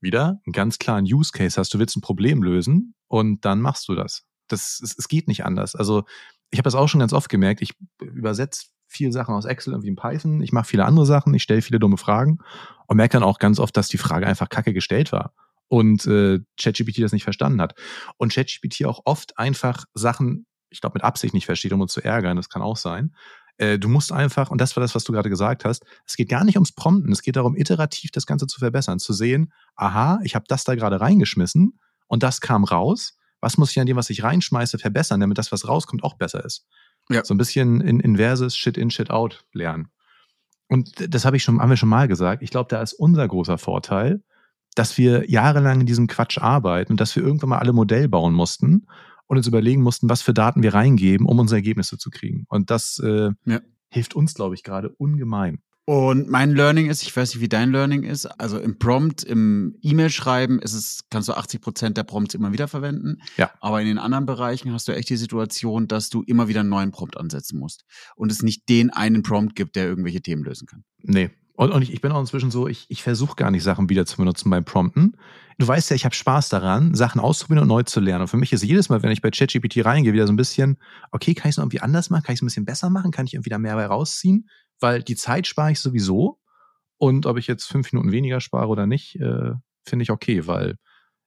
[0.00, 1.74] wieder einen ganz klaren Use Case hast.
[1.74, 4.22] Du willst ein Problem lösen und dann machst du das.
[4.48, 5.74] Das es, es geht nicht anders.
[5.74, 6.04] Also
[6.48, 7.60] ich habe das auch schon ganz oft gemerkt.
[7.60, 10.40] Ich übersetze viele Sachen aus Excel irgendwie in Python.
[10.40, 11.34] Ich mache viele andere Sachen.
[11.34, 12.38] Ich stelle viele dumme Fragen
[12.86, 15.34] und merke dann auch ganz oft, dass die Frage einfach kacke gestellt war
[15.70, 17.74] und äh, ChatGPT das nicht verstanden hat.
[18.18, 22.02] Und ChatGPT auch oft einfach Sachen ich glaube, mit Absicht nicht versteht, um uns zu
[22.02, 23.14] ärgern, das kann auch sein,
[23.58, 26.30] Äh, du musst einfach, und das war das, was du gerade gesagt hast, es geht
[26.30, 30.18] gar nicht ums Prompten, es geht darum, iterativ das Ganze zu verbessern, zu sehen, aha,
[30.24, 33.18] ich habe das da gerade reingeschmissen und das kam raus.
[33.42, 36.42] Was muss ich an dem, was ich reinschmeiße, verbessern, damit das, was rauskommt, auch besser
[36.42, 36.64] ist?
[37.10, 37.22] Ja.
[37.22, 39.88] So ein bisschen in inverses Shit in, Shit out lernen.
[40.68, 42.42] Und das habe ich schon, haben wir schon mal gesagt.
[42.42, 44.22] Ich glaube, da ist unser großer Vorteil,
[44.74, 48.34] dass wir jahrelang in diesem Quatsch arbeiten und dass wir irgendwann mal alle Modell bauen
[48.34, 48.86] mussten
[49.26, 52.46] und uns überlegen mussten, was für Daten wir reingeben, um unsere Ergebnisse zu kriegen.
[52.48, 53.60] Und das äh, ja.
[53.88, 55.60] hilft uns, glaube ich, gerade ungemein.
[55.86, 59.76] Und mein Learning ist, ich weiß nicht, wie dein Learning ist, also im Prompt, im
[59.82, 63.16] E-Mail-Schreiben ist es, kannst du 80 Prozent der Prompts immer wieder verwenden.
[63.36, 63.50] Ja.
[63.60, 66.68] Aber in den anderen Bereichen hast du echt die Situation, dass du immer wieder einen
[66.68, 67.84] neuen Prompt ansetzen musst.
[68.14, 70.84] Und es nicht den einen Prompt gibt, der irgendwelche Themen lösen kann.
[71.02, 71.30] Nee,
[71.60, 74.06] und, und ich, ich bin auch inzwischen so, ich, ich versuche gar nicht Sachen wieder
[74.06, 75.18] zu benutzen beim Prompten.
[75.58, 78.22] Du weißt ja, ich habe Spaß daran, Sachen auszuprobieren und neu zu lernen.
[78.22, 80.78] Und für mich ist jedes Mal, wenn ich bei ChatGPT reingehe, wieder so ein bisschen,
[81.10, 82.22] okay, kann ich es noch irgendwie anders machen?
[82.22, 83.10] Kann ich es ein bisschen besser machen?
[83.10, 84.48] Kann ich irgendwie da mehr bei rausziehen?
[84.80, 86.38] Weil die Zeit spare ich sowieso.
[86.96, 89.52] Und ob ich jetzt fünf Minuten weniger spare oder nicht, äh,
[89.84, 90.76] finde ich okay, weil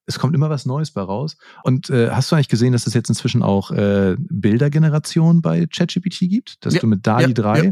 [0.05, 1.37] es kommt immer was Neues bei raus.
[1.63, 6.19] Und äh, hast du eigentlich gesehen, dass es jetzt inzwischen auch äh, Bildergeneration bei ChatGPT
[6.29, 6.65] gibt?
[6.65, 7.71] Dass ja, du mit DALI ja, 3, ja.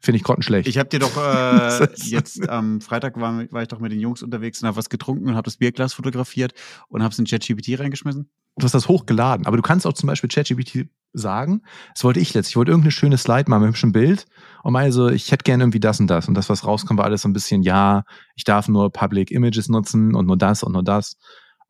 [0.00, 0.68] finde ich grottenschlecht.
[0.68, 1.16] Ich habe dir doch
[1.80, 4.88] äh, jetzt am Freitag war, war ich doch mit den Jungs unterwegs und habe was
[4.88, 6.54] getrunken und habe das Bierglas fotografiert
[6.88, 8.28] und habe es in ChatGPT reingeschmissen.
[8.56, 11.62] Du hast das hochgeladen, aber du kannst auch zum Beispiel ChatGPT sagen,
[11.94, 14.26] das wollte ich letztlich, ich wollte irgendeine schöne Slide machen mit einem hübschen Bild
[14.62, 17.06] und meine so, ich hätte gerne irgendwie das und das und das, was rauskommt, war
[17.06, 20.72] alles so ein bisschen, ja, ich darf nur Public Images nutzen und nur das und
[20.72, 21.16] nur das.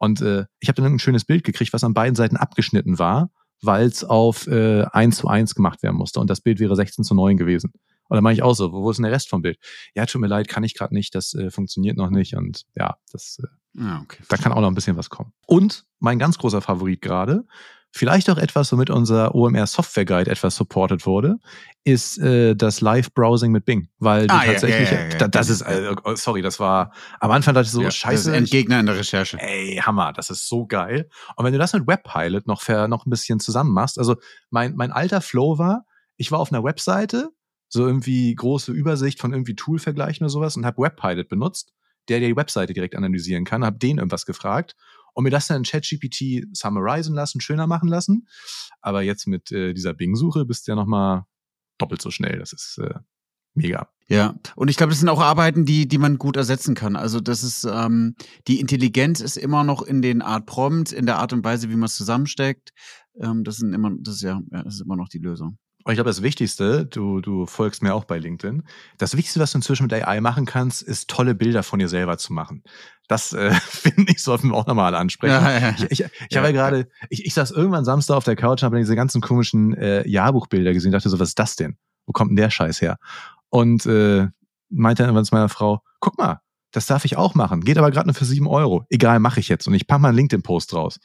[0.02, 3.30] Und äh, ich habe dann ein schönes Bild gekriegt, was an beiden Seiten abgeschnitten war,
[3.60, 6.18] weil es auf äh, 1 zu 1 gemacht werden musste.
[6.18, 7.72] Und das Bild wäre 16 zu 9 gewesen.
[8.08, 9.58] Und dann ich auch so, wo ist denn der Rest vom Bild?
[9.94, 12.34] Ja, tut mir leid, kann ich gerade nicht, das äh, funktioniert noch nicht.
[12.34, 14.24] Und ja, das, äh, ah, okay.
[14.28, 15.32] da kann auch noch ein bisschen was kommen.
[15.46, 17.44] Und mein ganz großer Favorit gerade,
[17.94, 21.36] Vielleicht auch etwas, womit unser OMR Software Guide etwas supported wurde,
[21.84, 23.88] ist äh, das Live-Browsing mit Bing.
[23.98, 25.62] Weil die ah, tatsächlich, ja, ja, ja, das ist,
[26.04, 28.00] oh, sorry, das war, am Anfang dachte ich so, scheiße.
[28.00, 29.38] Das ist Endgegner in der Recherche.
[29.38, 31.10] Ey, Hammer, das ist so geil.
[31.36, 34.16] Und wenn du das mit Webpilot noch, für, noch ein bisschen zusammen machst, also
[34.48, 35.84] mein, mein alter Flow war,
[36.16, 37.28] ich war auf einer Webseite,
[37.68, 41.74] so irgendwie große Übersicht von irgendwie Tool-Vergleichen oder sowas und habe Webpilot benutzt,
[42.08, 44.76] der die Webseite direkt analysieren kann, habe den irgendwas gefragt
[45.14, 48.28] und mir das dann in ChatGPT summarisen lassen, schöner machen lassen.
[48.80, 51.24] Aber jetzt mit äh, dieser Bing-Suche bist du ja nochmal
[51.78, 52.38] doppelt so schnell.
[52.38, 52.94] Das ist äh,
[53.54, 53.88] mega.
[54.08, 56.96] Ja, und ich glaube, das sind auch Arbeiten, die, die man gut ersetzen kann.
[56.96, 58.14] Also das ist, ähm,
[58.46, 61.76] die Intelligenz ist immer noch in den Art Prompt, in der Art und Weise, wie
[61.76, 62.72] man es zusammensteckt.
[63.18, 65.58] Ähm, das sind immer, das ist ja, ja, das ist immer noch die Lösung.
[65.84, 68.62] Und ich glaube, das Wichtigste, du, du folgst mir auch bei LinkedIn,
[68.98, 72.18] das Wichtigste, was du inzwischen mit AI machen kannst, ist tolle Bilder von dir selber
[72.18, 72.62] zu machen.
[73.08, 75.32] Das äh, finde ich, sollten wir auch nochmal ansprechen.
[75.32, 78.24] Ja, ja, Ich, ich, ich ja, habe ja gerade, ich, ich saß irgendwann Samstag auf
[78.24, 81.38] der Couch und habe diese ganzen komischen äh, Jahrbuchbilder gesehen und dachte so, was ist
[81.38, 81.76] das denn?
[82.06, 82.98] Wo kommt denn der Scheiß her?
[83.50, 84.28] Und äh,
[84.70, 86.40] meinte dann irgendwann zu meiner Frau, guck mal,
[86.72, 87.60] das darf ich auch machen.
[87.60, 88.84] Geht aber gerade nur für sieben Euro.
[88.88, 89.68] Egal, mache ich jetzt.
[89.68, 90.98] Und ich pack mal einen LinkedIn-Post raus.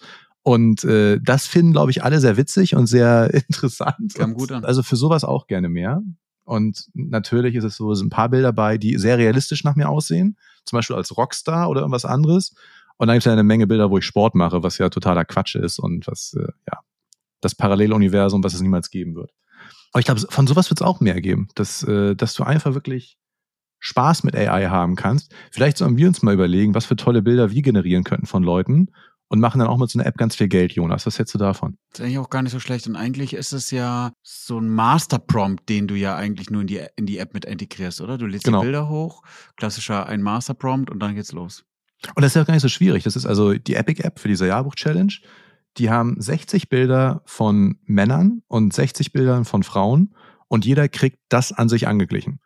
[0.47, 4.13] Und äh, das finden, glaube ich, alle sehr witzig und sehr interessant.
[4.15, 4.63] Kam gut an.
[4.63, 6.01] Also für sowas auch gerne mehr.
[6.45, 9.89] Und natürlich ist es so, sind ein paar Bilder bei, die sehr realistisch nach mir
[9.89, 10.37] aussehen.
[10.63, 12.55] Zum Beispiel als Rockstar oder irgendwas anderes.
[12.95, 15.25] Und dann gibt es ja eine Menge Bilder, wo ich Sport mache, was ja totaler
[15.25, 16.79] Quatsch ist und was, äh, ja,
[17.41, 19.31] das Paralleluniversum, was es niemals geben wird.
[19.91, 22.73] Aber ich glaube, von sowas wird es auch mehr geben, dass, äh, dass du einfach
[22.73, 23.17] wirklich
[23.79, 25.35] Spaß mit AI haben kannst.
[25.51, 28.91] Vielleicht sollen wir uns mal überlegen, was für tolle Bilder wir generieren könnten von Leuten
[29.29, 31.05] und machen dann auch mit so einer App ganz viel Geld, Jonas.
[31.05, 31.77] Was hältst du davon?
[31.91, 32.87] Das ist eigentlich auch gar nicht so schlecht.
[32.87, 36.81] Und eigentlich ist es ja so ein Master-Prompt, den du ja eigentlich nur in die,
[36.95, 38.17] in die App mit integrierst, oder?
[38.17, 38.61] Du lädst genau.
[38.61, 39.23] die Bilder hoch,
[39.57, 41.65] klassischer ein Master-Prompt und dann geht's los.
[42.15, 43.03] Und das ist ja gar nicht so schwierig.
[43.03, 45.13] Das ist also die Epic-App für diese Jahrbuch-Challenge.
[45.77, 50.15] Die haben 60 Bilder von Männern und 60 Bilder von Frauen
[50.47, 52.39] und jeder kriegt das an sich angeglichen.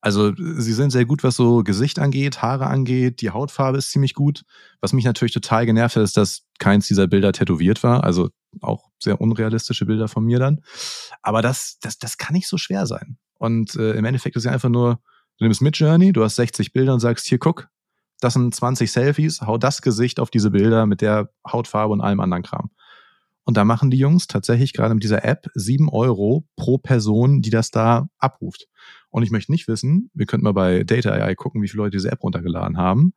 [0.00, 4.14] Also sie sind sehr gut, was so Gesicht angeht, Haare angeht, die Hautfarbe ist ziemlich
[4.14, 4.42] gut.
[4.80, 8.02] Was mich natürlich total genervt hat, ist, dass keins dieser Bilder tätowiert war.
[8.02, 8.30] Also
[8.62, 10.62] auch sehr unrealistische Bilder von mir dann.
[11.22, 13.18] Aber das, das, das kann nicht so schwer sein.
[13.38, 15.00] Und äh, im Endeffekt ist ja einfach nur,
[15.38, 17.68] du nimmst mit Journey, du hast 60 Bilder und sagst, hier guck,
[18.20, 22.20] das sind 20 Selfies, hau das Gesicht auf diese Bilder mit der Hautfarbe und allem
[22.20, 22.70] anderen Kram.
[23.44, 27.50] Und da machen die Jungs tatsächlich gerade mit dieser App sieben Euro pro Person, die
[27.50, 28.68] das da abruft.
[29.08, 31.96] Und ich möchte nicht wissen, wir könnten mal bei Data AI gucken, wie viele Leute
[31.96, 33.14] diese App runtergeladen haben.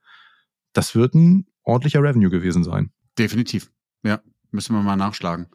[0.73, 2.91] Das wird ein ordentlicher Revenue gewesen sein.
[3.17, 3.71] Definitiv.
[4.03, 5.47] Ja, müssen wir mal nachschlagen.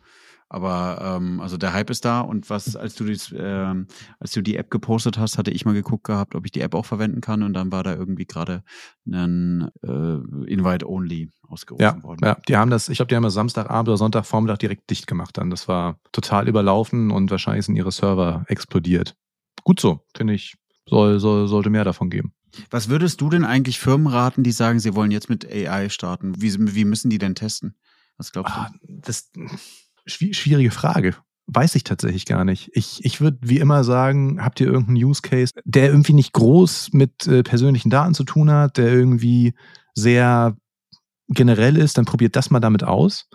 [0.50, 3.86] Aber ähm, also der Hype ist da und was, als du dies, ähm,
[4.18, 6.74] als du die App gepostet hast, hatte ich mal geguckt gehabt, ob ich die App
[6.74, 8.62] auch verwenden kann und dann war da irgendwie gerade
[9.06, 12.24] ein äh, Invite-Only ausgerufen ja, worden.
[12.24, 15.36] Ja, die haben das, ich glaube, die haben das Samstagabend oder Sonntagvormittag direkt dicht gemacht
[15.36, 15.50] dann.
[15.50, 19.16] Das war total überlaufen und wahrscheinlich sind ihre Server explodiert.
[19.64, 20.56] gut so, finde ich.
[20.88, 22.32] Soll, soll, sollte mehr davon geben.
[22.70, 26.40] Was würdest du denn eigentlich Firmen raten, die sagen, sie wollen jetzt mit AI starten?
[26.40, 27.76] Wie, wie müssen die denn testen?
[28.16, 28.60] Was glaubst du?
[28.60, 29.30] Ah, das
[30.08, 31.14] schwierige Frage.
[31.46, 32.70] Weiß ich tatsächlich gar nicht.
[32.74, 36.92] Ich, ich würde wie immer sagen, habt ihr irgendeinen Use Case, der irgendwie nicht groß
[36.92, 39.54] mit äh, persönlichen Daten zu tun hat, der irgendwie
[39.94, 40.56] sehr
[41.28, 43.28] generell ist, dann probiert das mal damit aus.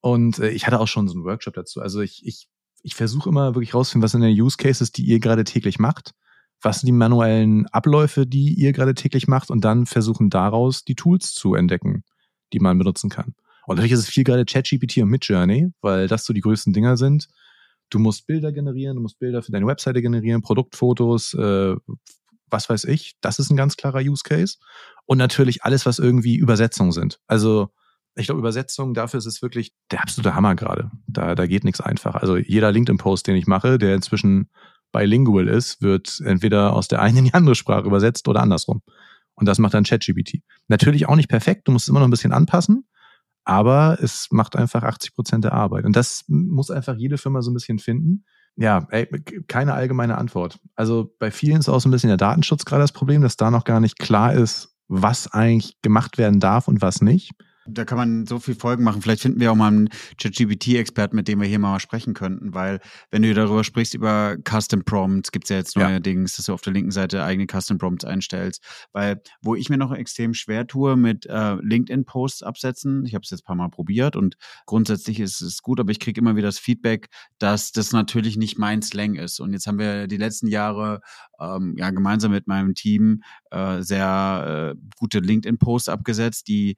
[0.00, 1.80] Und äh, ich hatte auch schon so einen Workshop dazu.
[1.80, 2.46] Also ich, ich,
[2.82, 6.14] ich versuche immer wirklich rauszufinden, was sind denn Use Cases, die ihr gerade täglich macht
[6.64, 10.94] was sind die manuellen Abläufe, die ihr gerade täglich macht und dann versuchen daraus die
[10.94, 12.04] Tools zu entdecken,
[12.52, 13.34] die man benutzen kann.
[13.66, 16.96] Und natürlich ist es viel gerade ChatGPT und Midjourney, weil das so die größten Dinger
[16.96, 17.28] sind.
[17.90, 21.74] Du musst Bilder generieren, du musst Bilder für deine Webseite generieren, Produktfotos, äh,
[22.50, 23.14] was weiß ich.
[23.20, 24.56] Das ist ein ganz klarer Use Case.
[25.06, 27.20] Und natürlich alles, was irgendwie Übersetzungen sind.
[27.26, 27.70] Also
[28.16, 30.90] ich glaube, Übersetzungen, dafür ist es wirklich der absolute Hammer gerade.
[31.06, 32.14] Da, da geht nichts einfach.
[32.14, 34.50] Also jeder LinkedIn-Post, den ich mache, der inzwischen
[34.92, 38.82] bilingual ist, wird entweder aus der einen in die andere Sprache übersetzt oder andersrum.
[39.34, 40.42] Und das macht dann ChatGPT.
[40.68, 42.86] Natürlich auch nicht perfekt, du musst es immer noch ein bisschen anpassen,
[43.44, 45.84] aber es macht einfach 80 Prozent der Arbeit.
[45.84, 48.24] Und das muss einfach jede Firma so ein bisschen finden.
[48.56, 49.06] Ja, ey,
[49.48, 50.58] keine allgemeine Antwort.
[50.76, 53.50] Also bei vielen ist auch so ein bisschen der Datenschutz gerade das Problem, dass da
[53.50, 57.32] noch gar nicht klar ist, was eigentlich gemacht werden darf und was nicht.
[57.66, 59.00] Da kann man so viel Folgen machen.
[59.00, 59.88] Vielleicht finden wir auch mal einen
[60.20, 64.84] ChatGPT-Experten, mit dem wir hier mal sprechen könnten, weil wenn du darüber sprichst, über Custom
[64.84, 66.36] Prompts, gibt es ja jetzt neuerdings, ja.
[66.36, 68.62] dass du auf der linken Seite eigene Custom Prompts einstellst.
[68.92, 73.30] Weil, wo ich mir noch extrem schwer tue mit äh, LinkedIn-Posts absetzen, ich habe es
[73.30, 76.48] jetzt ein paar Mal probiert und grundsätzlich ist es gut, aber ich kriege immer wieder
[76.48, 79.40] das Feedback, dass das natürlich nicht mein Slang ist.
[79.40, 81.00] Und jetzt haben wir die letzten Jahre
[81.40, 86.76] ähm, ja gemeinsam mit meinem Team äh, sehr äh, gute LinkedIn-Posts abgesetzt, die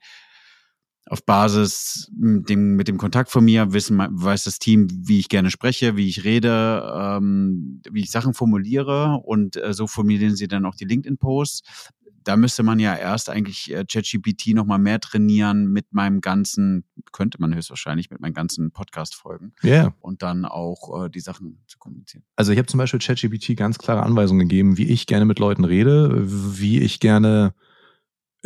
[1.08, 5.28] auf Basis mit dem, mit dem Kontakt von mir wissen, weiß das Team, wie ich
[5.28, 10.48] gerne spreche, wie ich rede, ähm, wie ich Sachen formuliere und äh, so formulieren sie
[10.48, 11.90] dann auch die LinkedIn-Posts.
[12.24, 16.84] Da müsste man ja erst eigentlich äh, ChatGPT noch mal mehr trainieren mit meinem ganzen,
[17.12, 19.52] könnte man höchstwahrscheinlich mit meinen ganzen Podcast-Folgen.
[19.62, 19.70] Ja.
[19.70, 19.94] Yeah.
[20.00, 22.24] Und dann auch äh, die Sachen zu kommunizieren.
[22.34, 25.62] Also ich habe zum Beispiel ChatGPT ganz klare Anweisungen gegeben, wie ich gerne mit Leuten
[25.62, 27.54] rede, wie ich gerne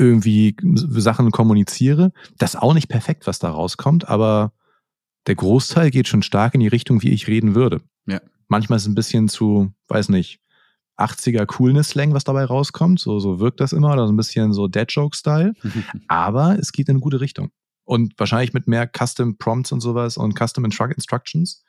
[0.00, 2.12] irgendwie Sachen kommuniziere.
[2.38, 4.52] Das ist auch nicht perfekt, was da rauskommt, aber
[5.26, 7.82] der Großteil geht schon stark in die Richtung, wie ich reden würde.
[8.06, 8.20] Ja.
[8.48, 10.40] Manchmal ist es ein bisschen zu, weiß nicht,
[10.96, 12.98] 80er Coolness-Slang, was dabei rauskommt.
[12.98, 15.54] So, so wirkt das immer, oder so ein bisschen so Dead-Joke-Style.
[16.08, 17.50] aber es geht in eine gute Richtung.
[17.84, 21.62] Und wahrscheinlich mit mehr Custom Prompts und sowas und Custom Instructions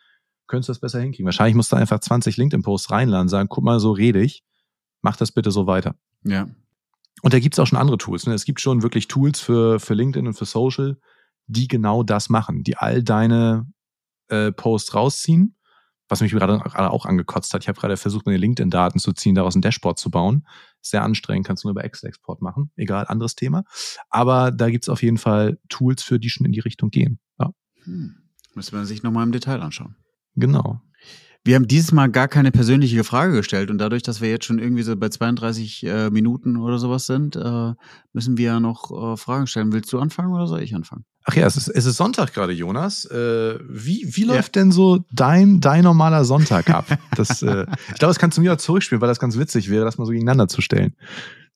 [0.47, 1.25] könntest du das besser hinkriegen.
[1.25, 4.43] Wahrscheinlich musst du einfach 20 LinkedIn-Posts reinladen, sagen, guck mal, so rede ich,
[5.01, 5.95] mach das bitte so weiter.
[6.23, 6.47] Ja.
[7.21, 8.25] Und da gibt es auch schon andere Tools.
[8.25, 8.33] Ne?
[8.33, 10.97] Es gibt schon wirklich Tools für, für LinkedIn und für Social,
[11.47, 13.67] die genau das machen, die all deine
[14.29, 15.55] äh, Posts rausziehen.
[16.07, 17.63] Was mich gerade, gerade auch angekotzt hat.
[17.63, 20.45] Ich habe gerade versucht, meine LinkedIn-Daten zu ziehen, daraus ein Dashboard zu bauen.
[20.81, 22.69] Sehr anstrengend, kannst du nur über Excel-Export machen.
[22.75, 23.63] Egal, anderes Thema.
[24.09, 27.19] Aber da gibt es auf jeden Fall Tools für, die schon in die Richtung gehen.
[27.39, 27.51] Ja.
[27.83, 28.17] Hm.
[28.55, 29.95] Müssen wir sich nochmal im Detail anschauen.
[30.35, 30.81] Genau.
[31.43, 34.59] Wir haben dieses Mal gar keine persönliche Frage gestellt und dadurch, dass wir jetzt schon
[34.59, 37.73] irgendwie so bei 32 äh, Minuten oder sowas sind, äh,
[38.13, 39.73] müssen wir ja noch äh, Fragen stellen.
[39.73, 41.03] Willst du anfangen oder soll ich anfangen?
[41.23, 43.05] Ach ja, es ist, es ist Sonntag gerade, Jonas.
[43.05, 44.61] Äh, wie wie läuft ja.
[44.61, 46.85] denn so dein, dein normaler Sonntag ab?
[47.15, 49.83] Das, äh, ich glaube, das kannst du mir auch zurückspielen, weil das ganz witzig wäre,
[49.83, 50.95] das mal so gegeneinander zu stellen.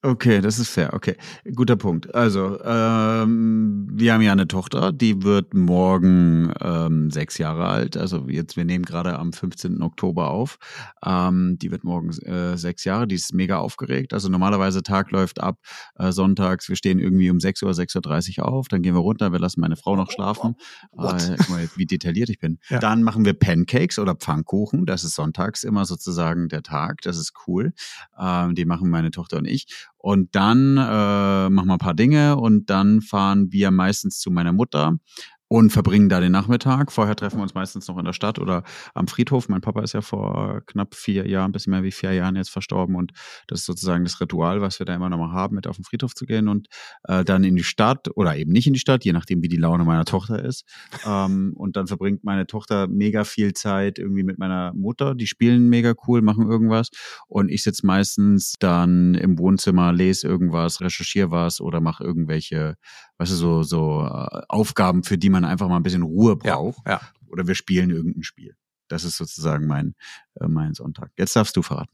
[0.02, 0.94] Okay, das ist fair.
[0.94, 1.16] Okay,
[1.56, 2.14] guter Punkt.
[2.14, 7.98] Also, ähm, wir haben ja eine Tochter, die wird morgen ähm, sechs Jahre alt.
[7.98, 9.82] Also jetzt, wir nehmen gerade am 15.
[9.82, 10.60] Oktober auf.
[11.04, 13.08] Ähm, die wird morgen äh, sechs Jahre.
[13.08, 14.14] Die ist mega aufgeregt.
[14.14, 15.58] Also normalerweise Tag läuft ab
[15.98, 16.70] äh, sonntags.
[16.70, 18.68] Wir stehen irgendwie um 6 Uhr, 6.30 Uhr auf.
[18.68, 19.32] Dann gehen wir runter.
[19.32, 20.56] Wir lassen meine Frau noch schlafen.
[21.06, 22.60] Äh, guck mal, wie detailliert ich bin.
[22.70, 22.80] Ja.
[22.80, 24.86] Dann machen wir Pancakes oder Pfannkuchen.
[24.86, 27.02] Das ist sonntags immer sozusagen der Tag.
[27.02, 27.74] Das ist cool.
[28.20, 29.68] Ähm, die machen meine Tochter und ich.
[30.06, 34.54] Und dann äh, machen wir ein paar Dinge und dann fahren wir meistens zu meiner
[34.54, 35.00] Mutter
[35.48, 36.92] und verbringen da den Nachmittag.
[36.92, 39.48] Vorher treffen wir uns meistens noch in der Stadt oder am Friedhof.
[39.48, 42.50] Mein Papa ist ja vor knapp vier Jahren, ein bisschen mehr wie vier Jahren jetzt
[42.50, 43.12] verstorben und
[43.48, 45.86] das ist sozusagen das Ritual, was wir da immer noch mal haben, mit auf den
[45.86, 46.68] Friedhof zu gehen und
[47.04, 49.58] äh, dann in die Stadt oder eben nicht in die Stadt, je nachdem, wie die
[49.58, 50.66] Laune meiner Tochter ist.
[51.06, 55.14] Ähm, und dann verbringt meine Tochter mega viel Zeit irgendwie mit meiner Mutter.
[55.14, 56.90] Die spielen mega cool, machen irgendwas
[57.28, 62.76] und ich sitze meistens dann im Wohnzimmer, lese irgendwas, recherchiere was oder mache irgendwelche
[63.18, 66.86] weißt du, so, so äh, Aufgaben, für die man einfach mal ein bisschen Ruhe braucht.
[66.86, 67.02] Ja, ja.
[67.28, 68.56] Oder wir spielen irgendein Spiel.
[68.88, 69.96] Das ist sozusagen mein,
[70.40, 71.12] äh, mein Sonntag.
[71.18, 71.92] Jetzt darfst du verraten.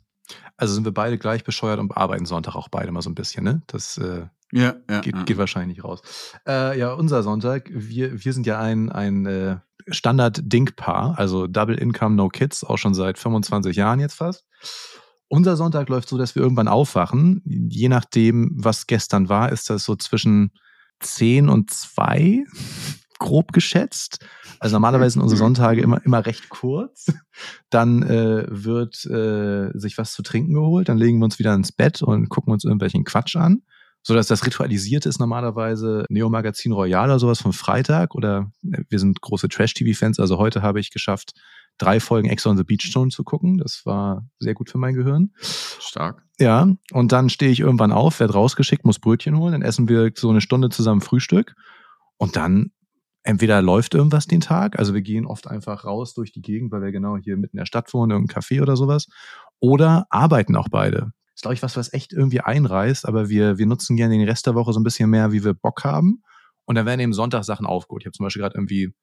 [0.57, 3.43] Also sind wir beide gleich bescheuert und arbeiten Sonntag auch beide mal so ein bisschen,
[3.43, 3.61] ne?
[3.67, 5.23] Das, äh Ja, ja, geht, ja.
[5.23, 6.01] geht wahrscheinlich nicht raus.
[6.47, 12.15] Äh, ja, unser Sonntag, wir, wir sind ja ein, ein äh, Standard-Dink-Paar, also Double Income,
[12.15, 14.45] No Kids, auch schon seit 25 Jahren jetzt fast.
[15.27, 17.41] Unser Sonntag läuft so, dass wir irgendwann aufwachen.
[17.45, 20.51] Je nachdem, was gestern war, ist das so zwischen
[20.99, 22.43] 10 und 2,
[23.21, 24.25] grob geschätzt.
[24.59, 27.13] Also normalerweise sind unsere Sonntage immer, immer recht kurz.
[27.69, 31.71] Dann äh, wird äh, sich was zu trinken geholt, dann legen wir uns wieder ins
[31.71, 33.61] Bett und gucken uns irgendwelchen Quatsch an.
[34.03, 38.83] So dass das Ritualisierte ist normalerweise Neo Magazin Royal oder sowas vom Freitag oder äh,
[38.89, 40.19] wir sind große Trash-TV-Fans.
[40.19, 41.33] Also heute habe ich geschafft,
[41.77, 43.59] drei Folgen Ex on the Beach Stone zu gucken.
[43.59, 45.31] Das war sehr gut für mein Gehirn.
[45.79, 46.23] Stark.
[46.39, 50.11] Ja, und dann stehe ich irgendwann auf, werde rausgeschickt, muss Brötchen holen, dann essen wir
[50.15, 51.53] so eine Stunde zusammen Frühstück
[52.17, 52.71] und dann
[53.23, 56.81] entweder läuft irgendwas den Tag, also wir gehen oft einfach raus durch die Gegend, weil
[56.81, 59.07] wir genau hier mitten in der Stadt wohnen, irgendein Café oder sowas,
[59.59, 61.11] oder arbeiten auch beide.
[61.35, 64.47] Ist, glaube ich, was, was echt irgendwie einreißt, aber wir, wir nutzen gerne den Rest
[64.47, 66.23] der Woche so ein bisschen mehr, wie wir Bock haben.
[66.65, 68.03] Und dann werden eben Sonntag Sachen aufgeholt.
[68.03, 68.93] Ich habe zum Beispiel gerade irgendwie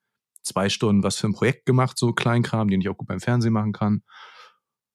[0.43, 3.53] zwei Stunden was für ein Projekt gemacht, so Kleinkram, den ich auch gut beim Fernsehen
[3.53, 4.03] machen kann.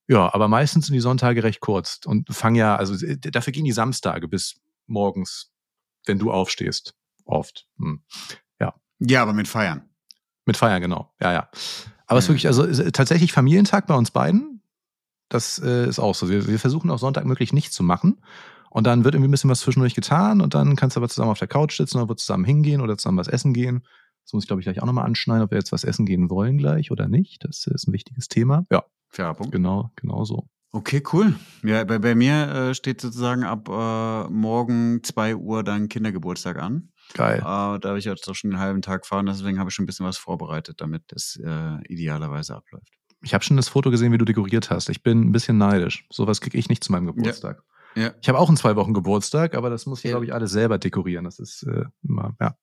[0.07, 3.71] Ja, aber meistens sind die Sonntage recht kurz und fangen ja, also dafür gehen die
[3.71, 5.51] Samstage bis morgens,
[6.05, 6.95] wenn du aufstehst.
[7.25, 7.67] Oft.
[7.77, 8.03] Hm.
[9.06, 9.22] Ja.
[9.22, 9.84] Aber mit Feiern.
[10.46, 11.13] Mit Feiern, genau.
[11.22, 11.50] Ja, ja.
[12.08, 14.62] Aber es ist wirklich, also ist tatsächlich Familientag bei uns beiden.
[15.30, 16.30] Das äh, ist auch so.
[16.30, 18.22] Wir, wir versuchen auch Sonntag möglich nichts zu machen.
[18.70, 21.30] Und dann wird irgendwie ein bisschen was zwischendurch getan und dann kannst du aber zusammen
[21.30, 23.84] auf der Couch sitzen oder wird zusammen hingehen oder zusammen was essen gehen.
[24.24, 26.32] Das muss ich, glaube ich, gleich auch nochmal anschneiden, ob wir jetzt was essen gehen
[26.32, 27.46] wollen gleich oder nicht.
[27.46, 28.66] Das ist ein wichtiges Thema.
[28.72, 28.84] Ja.
[29.10, 29.52] Fairer Punkt.
[29.52, 30.48] Genau, genau so.
[30.72, 31.36] Okay, cool.
[31.63, 36.89] Ja, bei, bei mir äh, steht sozusagen ab äh, morgen 2 Uhr dann Kindergeburtstag an.
[37.13, 37.39] Geil.
[37.39, 39.84] Äh, da habe ich jetzt doch schon einen halben Tag fahren, deswegen habe ich schon
[39.84, 42.89] ein bisschen was vorbereitet, damit es äh, idealerweise abläuft.
[43.21, 44.89] Ich habe schon das Foto gesehen, wie du dekoriert hast.
[44.89, 46.06] Ich bin ein bisschen neidisch.
[46.12, 47.58] Sowas kriege ich nicht zu meinem Geburtstag.
[47.58, 47.63] Ja.
[47.95, 48.12] Ja.
[48.21, 50.12] Ich habe auch in zwei Wochen Geburtstag, aber das muss ich, ja.
[50.12, 51.26] glaube ich, alles selber dekorieren.
[51.26, 52.58] Das ist äh, immer, ja.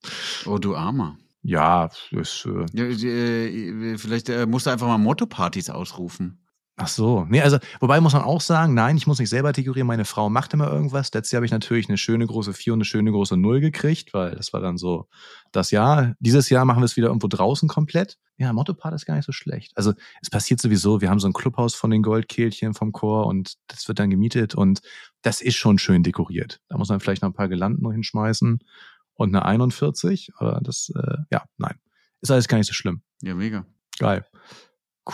[0.45, 1.17] Oh, du Armer.
[1.43, 2.47] Ja, ist.
[2.47, 6.45] Äh, ja, äh, vielleicht äh, musst du einfach mal Motto-Partys ausrufen.
[6.83, 7.27] Ach so.
[7.29, 10.31] Nee, also, wobei muss man auch sagen, nein, ich muss nicht selber dekorieren, meine Frau
[10.31, 11.13] macht immer irgendwas.
[11.13, 14.15] Letztes Jahr habe ich natürlich eine schöne große 4 und eine schöne große 0 gekriegt,
[14.15, 15.07] weil das war dann so
[15.53, 16.15] das Jahr.
[16.21, 18.17] Dieses Jahr machen wir es wieder irgendwo draußen komplett.
[18.39, 19.73] Ja, Motto-Part ist gar nicht so schlecht.
[19.75, 23.57] Also, es passiert sowieso, wir haben so ein Clubhaus von den Goldkehlchen vom Chor und
[23.67, 24.81] das wird dann gemietet und
[25.21, 26.61] das ist schon schön dekoriert.
[26.69, 28.61] Da muss man vielleicht noch ein paar Gelanden noch hinschmeißen
[29.15, 31.75] und eine 41, aber das, äh, ja, nein.
[32.23, 33.03] Ist alles gar nicht so schlimm.
[33.23, 33.67] Ja, mega.
[33.99, 34.25] Geil.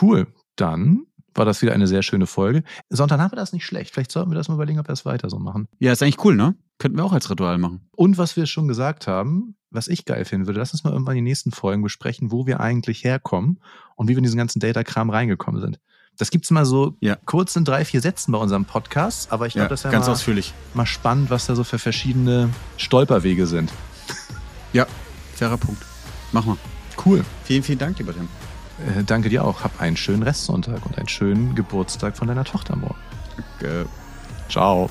[0.01, 0.29] Cool.
[0.55, 1.07] Dann
[1.39, 2.63] war das wieder eine sehr schöne Folge.
[2.89, 3.93] Sonntag haben wir das nicht schlecht.
[3.93, 5.69] Vielleicht sollten wir das mal überlegen, ob wir das weiter so machen.
[5.79, 6.55] Ja, ist eigentlich cool, ne?
[6.79, 7.89] Könnten wir auch als Ritual machen.
[7.97, 11.15] Und was wir schon gesagt haben, was ich geil finden würde, lass uns mal irgendwann
[11.15, 13.61] die nächsten Folgen besprechen, wo wir eigentlich herkommen
[13.95, 15.81] und wie wir in diesen ganzen Data-Kram reingekommen sind.
[16.19, 17.17] Das gibt's mal so ja.
[17.27, 19.91] kurz in drei, vier Sätzen bei unserem Podcast, aber ich glaube, ja, das ist ja
[19.91, 20.55] ganz mal, ausführlich.
[20.73, 23.71] mal spannend, was da so für verschiedene Stolperwege sind.
[24.73, 24.87] Ja,
[25.35, 25.83] fairer Punkt.
[26.33, 26.57] Mach mal.
[27.05, 27.25] Cool.
[27.45, 28.29] Vielen, vielen Dank, lieber Tim.
[28.79, 29.65] Äh, danke dir auch.
[29.65, 32.97] Hab einen schönen Restsonntag und einen schönen Geburtstag von deiner Tochter morgen.
[33.61, 33.87] Danke.
[34.49, 34.91] Ciao.